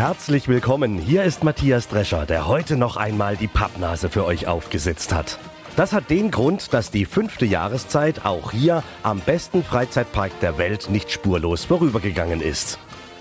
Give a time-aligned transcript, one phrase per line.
[0.00, 5.12] Herzlich willkommen, hier ist Matthias Drescher, der heute noch einmal die Pappnase für euch aufgesetzt
[5.12, 5.38] hat.
[5.76, 10.88] Das hat den Grund, dass die fünfte Jahreszeit auch hier am besten Freizeitpark der Welt
[10.88, 12.78] nicht spurlos vorübergegangen ist.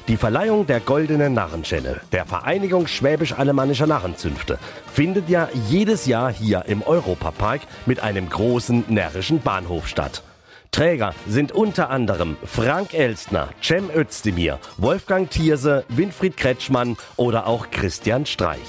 [0.07, 4.57] Die Verleihung der Goldenen Narrenschelle der Vereinigung Schwäbisch-Alemannischer Narrenzünfte
[4.93, 10.23] findet ja jedes Jahr hier im Europapark mit einem großen närrischen Bahnhof statt.
[10.71, 18.25] Träger sind unter anderem Frank Elstner, Cem Özdemir, Wolfgang Thierse, Winfried Kretschmann oder auch Christian
[18.25, 18.59] Streich.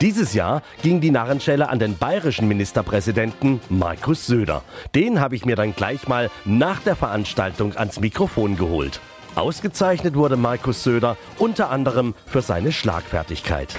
[0.00, 4.62] Dieses Jahr ging die Narrenschelle an den bayerischen Ministerpräsidenten Markus Söder.
[4.94, 9.00] Den habe ich mir dann gleich mal nach der Veranstaltung ans Mikrofon geholt.
[9.34, 13.74] Ausgezeichnet wurde Markus Söder unter anderem für seine Schlagfertigkeit.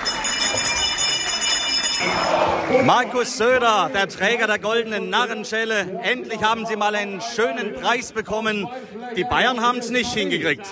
[2.83, 5.99] Markus Söder, der Träger der goldenen Narrenschelle.
[6.03, 8.67] Endlich haben Sie mal einen schönen Preis bekommen.
[9.15, 10.65] Die Bayern haben es nicht hingekriegt.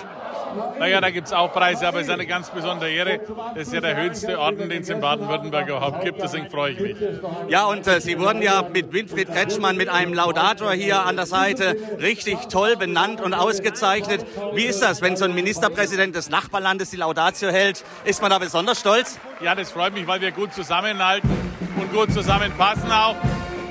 [0.78, 3.20] Naja, da gibt es auch Preise, aber es ist eine ganz besondere Ehre.
[3.54, 6.22] Das ist ja der höchste Orden, den es in Baden-Württemberg überhaupt gibt.
[6.22, 6.96] Deswegen freue ich mich.
[7.48, 11.26] Ja, und äh, Sie wurden ja mit Winfried Kretschmann, mit einem Laudator hier an der
[11.26, 14.24] Seite, richtig toll benannt und ausgezeichnet.
[14.54, 17.84] Wie ist das, wenn so ein Ministerpräsident des Nachbarlandes die Laudatio hält?
[18.04, 19.18] Ist man da besonders stolz?
[19.42, 21.30] Ja, das freut mich, weil wir gut zusammenhalten
[21.76, 23.16] und gut zusammenpassen auch.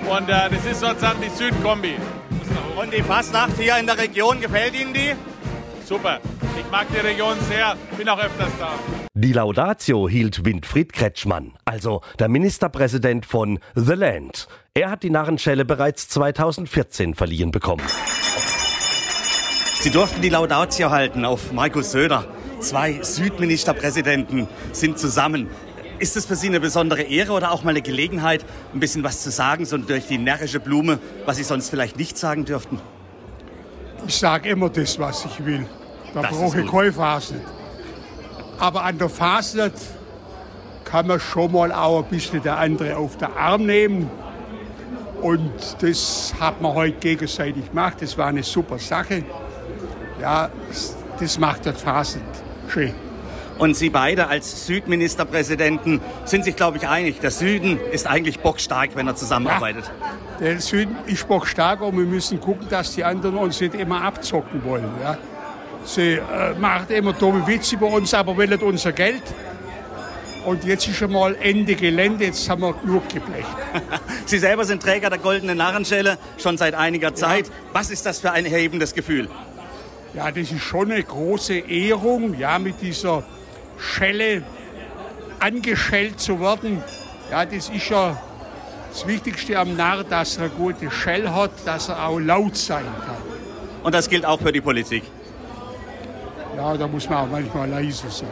[0.10, 1.96] Und äh, das ist sozusagen die Südkombi.
[2.76, 5.14] Und die Fastnacht hier in der Region, gefällt Ihnen die?
[5.86, 6.20] Super.
[6.56, 8.74] Ich mag die Region sehr, bin auch öfters da.
[9.16, 14.48] Die Laudatio hielt Winfried Kretschmann, also der Ministerpräsident von The Land.
[14.76, 17.82] Er hat die Narrenschelle bereits 2014 verliehen bekommen.
[19.80, 22.26] Sie durften die Laudatio halten auf Markus Söder.
[22.60, 25.50] Zwei Südministerpräsidenten sind zusammen.
[25.98, 29.24] Ist es für Sie eine besondere Ehre oder auch mal eine Gelegenheit, ein bisschen was
[29.24, 32.80] zu sagen, so durch die närrische Blume, was Sie sonst vielleicht nicht sagen dürften?
[34.08, 35.66] Ich sage immer das, was ich will.
[36.14, 36.72] Da Das brauche ich gut.
[36.80, 37.42] keine Fasnet.
[38.60, 39.74] Aber an der Fasnet
[40.86, 44.10] kann man schon mal auch ein bisschen der andere auf den Arm nehmen.
[45.22, 47.98] Und das hat man heute gegenseitig gemacht.
[48.02, 49.24] Das war eine super Sache.
[50.22, 50.96] Ja, das-
[51.40, 52.24] macht das Fasnet
[52.68, 52.94] schön.
[53.60, 57.22] Und Sie beide als Südministerpräsidenten sind sich, glaube ich, einig.
[57.22, 59.90] Der Süden ist eigentlich bockstark, wenn er zusammenarbeitet.
[60.42, 64.66] Der Süden ist bockstark und wir müssen gucken, dass die anderen uns nicht immer abzocken
[64.66, 64.84] wollen.
[65.02, 65.18] Ja.
[65.86, 69.24] Sie äh, machen immer dumme Witze über uns, aber wollen unser Geld.
[70.46, 73.48] Und jetzt ist schon mal Ende Gelände, jetzt haben wir genug geblecht.
[74.26, 77.50] Sie selber sind Träger der goldenen Narrenschelle schon seit einiger Zeit.
[77.72, 79.30] Was ist das für ein erhebendes Gefühl?
[80.14, 83.24] Ja, das ist schon eine große Ehrung, ja, mit dieser
[83.78, 84.44] Schelle
[85.40, 86.84] angeschellt zu werden.
[87.32, 88.22] Ja, das ist ja
[88.92, 92.86] das Wichtigste am Narr, dass er eine gute Schell hat, dass er auch laut sein
[93.06, 93.18] kann.
[93.82, 95.04] Und das gilt auch für die Politik.
[96.56, 98.30] Ja, da muss man auch manchmal leise sein.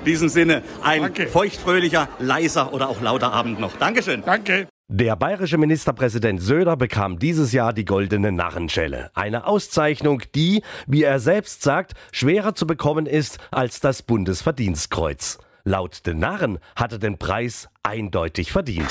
[0.00, 1.28] In diesem Sinne ein Danke.
[1.28, 3.76] feuchtfröhlicher, leiser oder auch lauter Abend noch.
[3.76, 4.22] Dankeschön.
[4.24, 4.66] Danke.
[4.88, 9.10] Der bayerische Ministerpräsident Söder bekam dieses Jahr die Goldene Narrenschelle.
[9.14, 15.38] Eine Auszeichnung, die, wie er selbst sagt, schwerer zu bekommen ist als das Bundesverdienstkreuz.
[15.64, 18.90] Laut den Narren hat er den Preis eindeutig verdient.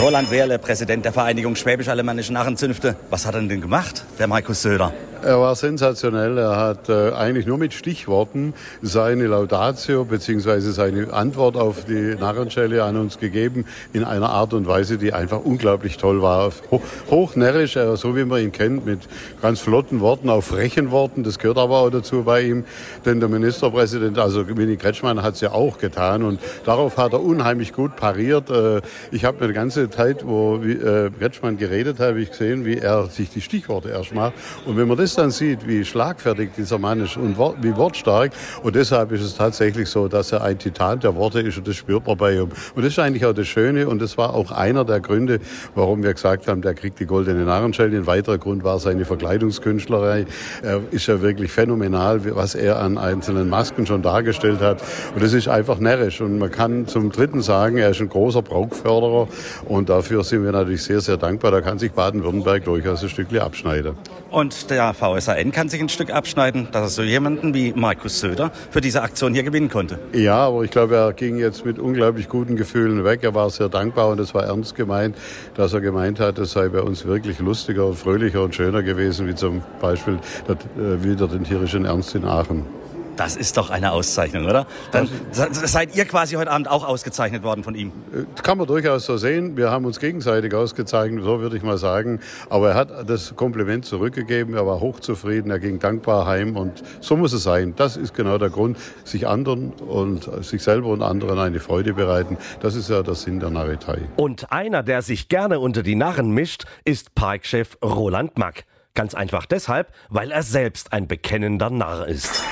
[0.00, 2.96] Roland Wehrle, Präsident der Vereinigung Schwäbisch-Alemannischen Narrenzünfte.
[3.08, 4.92] Was hat er denn gemacht, der Markus Söder?
[5.24, 6.36] Er war sensationell.
[6.36, 10.58] Er hat äh, eigentlich nur mit Stichworten seine Laudatio bzw.
[10.72, 15.44] seine Antwort auf die Narrenschelle an uns gegeben in einer Art und Weise, die einfach
[15.44, 16.50] unglaublich toll war.
[16.72, 18.98] Ho hochnärrisch, äh, so wie man ihn kennt, mit
[19.40, 21.22] ganz flotten Worten, auch frechen Worten.
[21.22, 22.64] Das gehört aber auch dazu bei ihm,
[23.04, 27.22] denn der Ministerpräsident, also Winnie Kretschmann, hat es ja auch getan und darauf hat er
[27.22, 28.50] unheimlich gut pariert.
[28.50, 28.80] Äh,
[29.12, 32.78] ich habe eine ganze Zeit, wo wie, äh, Kretschmann geredet hat, habe ich gesehen, wie
[32.78, 34.32] er sich die Stichworte erst macht.
[34.66, 38.32] Und wenn man das dann sieht, wie schlagfertig dieser Mann ist und wie wortstark,
[38.62, 41.76] und deshalb ist es tatsächlich so, dass er ein Titan der Worte ist und das
[41.76, 42.50] spürt man bei ihm.
[42.74, 45.40] Und das ist eigentlich auch das Schöne und das war auch einer der Gründe,
[45.74, 47.96] warum wir gesagt haben, der kriegt die goldene Narrenschelle.
[47.96, 50.26] Ein weiterer Grund war seine Verkleidungskünstlerei.
[50.62, 54.82] Er ist ja wirklich phänomenal, was er an einzelnen Masken schon dargestellt hat.
[55.14, 56.20] Und das ist einfach närrisch.
[56.20, 59.28] Und man kann zum Dritten sagen, er ist ein großer Braukförderer
[59.66, 61.50] und dafür sind wir natürlich sehr, sehr dankbar.
[61.50, 63.94] Da kann sich Baden-Württemberg durchaus ein Stückchen abschneiden.
[64.30, 68.52] Und der VSAN kann sich ein Stück abschneiden, dass er so jemanden wie Markus Söder
[68.70, 69.98] für diese Aktion hier gewinnen konnte.
[70.12, 73.20] Ja, aber ich glaube, er ging jetzt mit unglaublich guten Gefühlen weg.
[73.22, 75.16] Er war sehr dankbar und es war ernst gemeint,
[75.56, 79.26] dass er gemeint hat, es sei bei uns wirklich lustiger und fröhlicher und schöner gewesen,
[79.26, 80.18] wie zum Beispiel
[80.48, 82.81] äh, wieder den tierischen Ernst in Aachen.
[83.16, 84.66] Das ist doch eine Auszeichnung, oder?
[84.90, 87.92] Dann seid ihr quasi heute Abend auch ausgezeichnet worden von ihm.
[88.12, 89.56] Äh, kann man durchaus so sehen.
[89.56, 92.20] Wir haben uns gegenseitig ausgezeichnet, so würde ich mal sagen.
[92.48, 94.54] Aber er hat das Kompliment zurückgegeben.
[94.54, 95.50] Er war hochzufrieden.
[95.50, 96.56] Er ging dankbar heim.
[96.56, 97.74] Und so muss es sein.
[97.76, 102.38] Das ist genau der Grund, sich anderen und sich selber und anderen eine Freude bereiten.
[102.60, 103.98] Das ist ja der Sinn der Narretei.
[104.16, 108.64] Und einer, der sich gerne unter die Narren mischt, ist Parkchef Roland Mack.
[108.94, 112.42] Ganz einfach deshalb, weil er selbst ein bekennender Narr ist.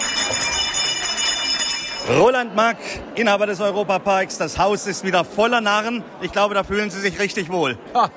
[2.18, 2.78] Roland Mack,
[3.14, 4.36] Inhaber des Europaparks.
[4.36, 6.02] Das Haus ist wieder voller Narren.
[6.22, 7.78] Ich glaube, da fühlen Sie sich richtig wohl.
[7.94, 8.10] Ha,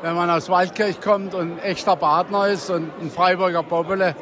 [0.00, 4.16] wenn man aus Waldkirch kommt und ein echter Partner ist und ein Freiburger Bobbele,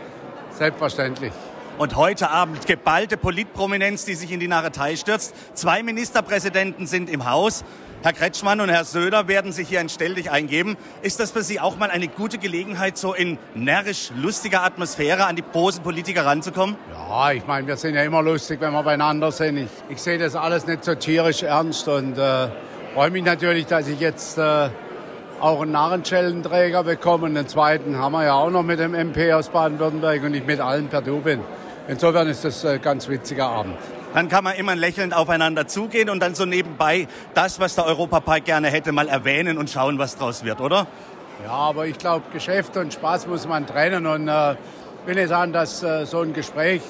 [0.50, 1.32] selbstverständlich.
[1.78, 5.34] Und heute Abend geballte Politprominenz, die sich in die Narretei stürzt.
[5.52, 7.64] Zwei Ministerpräsidenten sind im Haus.
[8.02, 10.78] Herr Kretschmann und Herr Söder werden sich hier ein Stelldich eingeben.
[11.02, 15.36] Ist das für Sie auch mal eine gute Gelegenheit, so in närrisch lustiger Atmosphäre an
[15.36, 16.76] die großen Politiker ranzukommen?
[16.94, 19.58] Ja, ich meine, wir sind ja immer lustig, wenn wir beieinander sind.
[19.58, 22.48] Ich, ich sehe das alles nicht so tierisch ernst und äh,
[22.94, 24.70] freue mich natürlich, dass ich jetzt äh,
[25.40, 27.26] auch einen Narrenschellenträger bekomme.
[27.26, 30.46] Und den zweiten haben wir ja auch noch mit dem MP aus Baden-Württemberg und ich
[30.46, 31.40] mit allen per Du bin.
[31.88, 33.76] Insofern ist das ein ganz witziger Abend
[34.16, 38.46] dann kann man immer lächelnd aufeinander zugehen und dann so nebenbei das, was der Europapark
[38.46, 40.86] gerne hätte, mal erwähnen und schauen, was draus wird, oder?
[41.44, 44.54] Ja, aber ich glaube, Geschäft und Spaß muss man trennen und äh,
[45.04, 46.80] will nicht sagen, dass äh, so ein Gespräch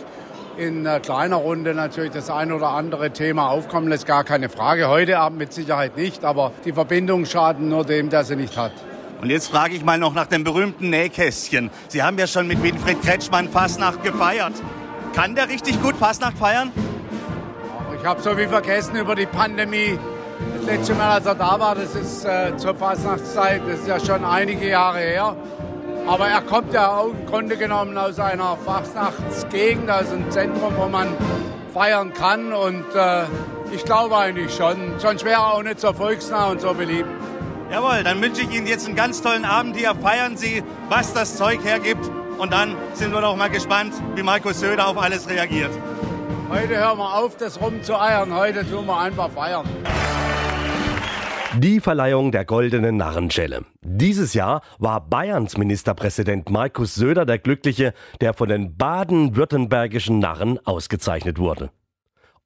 [0.57, 4.87] in äh, kleiner Runde natürlich das ein oder andere Thema aufkommen lässt, gar keine Frage.
[4.87, 8.73] Heute Abend mit Sicherheit nicht, aber die Verbindung schaden nur dem, der sie nicht hat.
[9.21, 11.71] Und jetzt frage ich mal noch nach dem berühmten Nähkästchen.
[11.89, 14.55] Sie haben ja schon mit Winfried Kretschmann Fastnacht gefeiert.
[15.17, 16.71] Kann der richtig gut Fastnacht feiern?
[17.99, 19.99] Ich habe so viel vergessen über die Pandemie.
[20.59, 23.99] Das letzte Mal, als er da war, das ist äh, zur Fastnachtszeit, das ist ja
[23.99, 25.35] schon einige Jahre her.
[26.07, 30.87] Aber er kommt ja auch im Grunde genommen aus einer Fastnachtsgegend, aus einem Zentrum, wo
[30.87, 31.09] man
[31.73, 32.53] feiern kann.
[32.53, 33.25] Und äh,
[33.73, 34.77] ich glaube eigentlich schon.
[34.99, 37.09] Sonst wäre er auch nicht so volksnah und so beliebt.
[37.73, 39.95] Jawohl, dann wünsche ich Ihnen jetzt einen ganz tollen Abend hier.
[39.95, 42.05] Feiern Sie, was das Zeug hergibt.
[42.39, 45.71] Und dann sind wir doch mal gespannt, wie Markus Söder auf alles reagiert.
[46.51, 48.33] Heute hören wir auf, das rumzueiern.
[48.35, 49.67] Heute tun wir einfach feiern.
[51.59, 53.65] Die Verleihung der goldenen Narrenschelle.
[53.81, 61.39] Dieses Jahr war Bayerns Ministerpräsident Markus Söder der Glückliche, der von den baden-württembergischen Narren ausgezeichnet
[61.39, 61.71] wurde.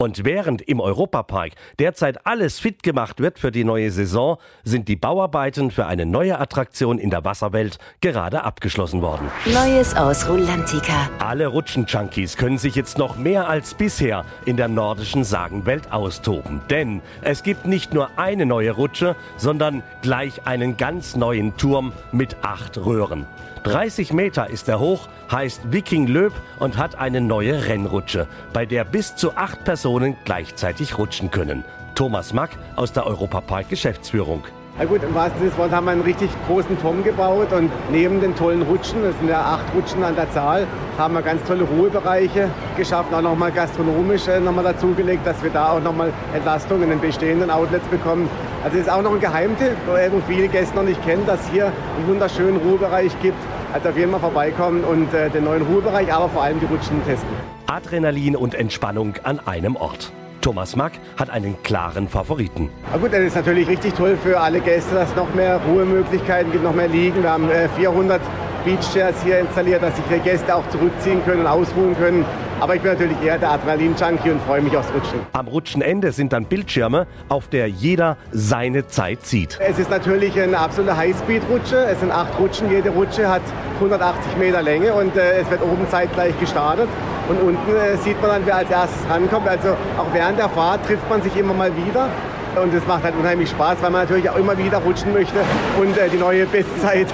[0.00, 4.96] Und während im Europapark derzeit alles fit gemacht wird für die neue Saison, sind die
[4.96, 9.30] Bauarbeiten für eine neue Attraktion in der Wasserwelt gerade abgeschlossen worden.
[9.44, 11.10] Neues aus Rulantica.
[11.18, 16.62] Alle Rutschen-Junkies können sich jetzt noch mehr als bisher in der nordischen Sagenwelt austoben.
[16.70, 22.38] Denn es gibt nicht nur eine neue Rutsche, sondern gleich einen ganz neuen Turm mit
[22.40, 23.26] acht Röhren.
[23.64, 28.84] 30 Meter ist er hoch, heißt Viking Löb und hat eine neue Rennrutsche, bei der
[28.84, 31.64] bis zu acht Personen gleichzeitig rutschen können.
[31.94, 34.44] Thomas Mack aus der Europapark Geschäftsführung.
[34.78, 37.70] Na gut, im wahrsten Sinne des Wortes haben wir einen richtig großen Turm gebaut und
[37.90, 40.66] neben den tollen Rutschen, das sind ja acht Rutschen an der Zahl,
[40.96, 42.48] haben wir ganz tolle Ruhebereiche
[42.78, 47.50] geschaffen, auch nochmal gastronomisch nochmal dazugelegt, dass wir da auch nochmal Entlastung in den bestehenden
[47.50, 48.30] Outlets bekommen.
[48.64, 51.66] Also es ist auch noch ein Geheimtipp, wo viele Gäste noch nicht kennen, dass hier
[51.66, 53.36] einen wunderschönen Ruhebereich gibt.
[53.72, 57.04] Also auf jeden Fall vorbeikommen und äh, den neuen Ruhebereich, aber vor allem die Rutschen
[57.04, 57.28] testen.
[57.66, 60.12] Adrenalin und Entspannung an einem Ort.
[60.40, 62.70] Thomas Mack hat einen klaren Favoriten.
[62.90, 66.50] Na gut, das ist natürlich richtig toll für alle Gäste, dass es noch mehr Ruhemöglichkeiten
[66.50, 67.22] gibt, noch mehr Liegen.
[67.22, 68.24] Wir haben 400 äh,
[68.64, 72.24] Beachchairs hier installiert, dass sich die Gäste auch zurückziehen können und ausruhen können.
[72.60, 75.20] Aber ich bin natürlich eher der Adrenalin-Junkie und freue mich aufs Rutschen.
[75.32, 79.58] Am Rutschenende sind dann Bildschirme, auf der jeder seine Zeit sieht.
[79.60, 81.86] Es ist natürlich eine absolute Highspeed-Rutsche.
[81.90, 82.70] Es sind acht Rutschen.
[82.70, 83.42] Jede Rutsche hat
[83.76, 86.88] 180 Meter Länge und äh, es wird oben zeitgleich gestartet.
[87.30, 89.48] Und unten äh, sieht man dann, wer als erstes rankommt.
[89.48, 92.08] Also auch während der Fahrt trifft man sich immer mal wieder.
[92.56, 95.38] Und es macht halt unheimlich Spaß, weil man natürlich auch immer wieder rutschen möchte
[95.80, 97.06] und äh, die neue Bestzeit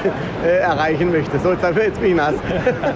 [0.45, 1.39] äh, erreichen möchte.
[1.39, 2.35] So, jetzt bin ich nass.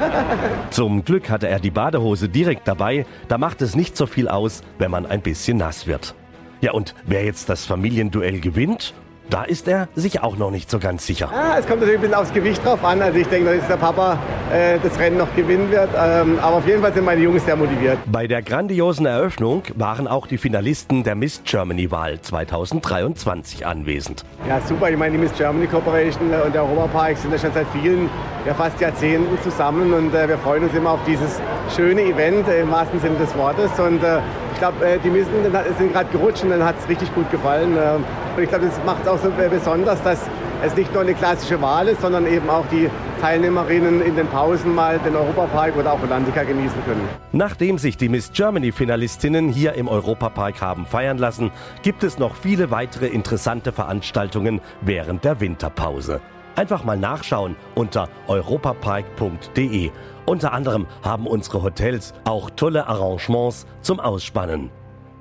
[0.71, 3.05] Zum Glück hatte er die Badehose direkt dabei.
[3.29, 6.15] Da macht es nicht so viel aus, wenn man ein bisschen nass wird.
[6.61, 8.95] Ja, und wer jetzt das Familienduell gewinnt?
[9.31, 11.31] Da ist er sich auch noch nicht so ganz sicher.
[11.33, 13.01] Ja, es kommt natürlich ein bisschen aufs Gewicht drauf an.
[13.01, 14.19] Also ich denke, dass der Papa
[14.53, 15.89] äh, das Rennen noch gewinnen wird.
[15.97, 17.99] Ähm, aber auf jeden Fall sind meine Jungs sehr motiviert.
[18.07, 24.25] Bei der grandiosen Eröffnung waren auch die Finalisten der Miss Germany-Wahl 2023 anwesend.
[24.49, 24.91] Ja, super.
[24.91, 28.11] Ich meine, die Miss Germany Corporation und der Europapark sind ja schon seit vielen,
[28.45, 29.93] ja fast Jahrzehnten zusammen.
[29.93, 31.41] Und äh, wir freuen uns immer auf dieses
[31.77, 33.71] schöne Event äh, im wahrsten Sinne des Wortes.
[33.79, 34.19] Und äh,
[34.61, 35.33] glaube, äh, die Missen
[35.79, 37.77] sind gerade gerutscht und dann hat es richtig gut gefallen.
[37.77, 38.05] Ähm,
[38.37, 40.21] und ich glaube, das macht es auch so besonders, dass
[40.63, 42.89] es nicht nur eine klassische Wahl ist, sondern eben auch die
[43.21, 47.09] Teilnehmerinnen in den Pausen mal den Europapark oder auch Atlantica genießen können.
[47.33, 51.51] Nachdem sich die Miss Germany-Finalistinnen hier im Europapark haben feiern lassen,
[51.83, 56.21] gibt es noch viele weitere interessante Veranstaltungen während der Winterpause.
[56.57, 59.91] Einfach mal nachschauen unter europapark.de.
[60.31, 64.71] Unter anderem haben unsere Hotels auch tolle Arrangements zum Ausspannen.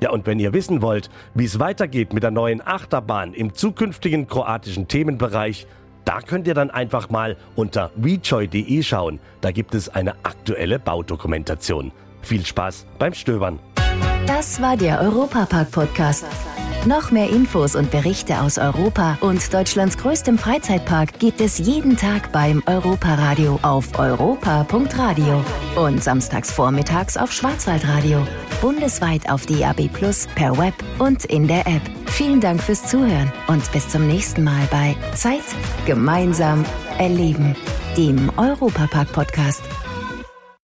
[0.02, 4.28] Ja, und wenn ihr wissen wollt, wie es weitergeht mit der neuen Achterbahn im zukünftigen
[4.28, 5.66] kroatischen Themenbereich,
[6.06, 9.20] da könnt ihr dann einfach mal unter rejoy.de schauen.
[9.42, 11.92] Da gibt es eine aktuelle Baudokumentation.
[12.22, 13.58] Viel Spaß beim Stöbern.
[14.28, 16.28] Das war der Europapark-Podcast.
[16.86, 22.32] Noch mehr Infos und Berichte aus Europa und Deutschlands größtem Freizeitpark gibt es jeden Tag
[22.32, 25.44] beim Europaradio auf europa.radio
[25.76, 28.26] und samstags vormittags auf Schwarzwaldradio.
[28.62, 31.82] Bundesweit auf DAB Plus, per Web und in der App.
[32.08, 35.44] Vielen Dank fürs Zuhören und bis zum nächsten Mal bei Zeit
[35.86, 36.64] gemeinsam
[36.98, 37.58] erleben,
[37.98, 39.64] dem Europapark-Podcast.